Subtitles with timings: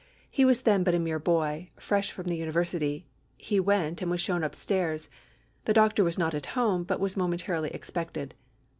[0.31, 3.05] He was then but a mere boy, fresh from the university....
[3.37, 5.11] He went, and was shown upstairs;
[5.65, 8.33] the doctor was not at home, but was momentarily expected....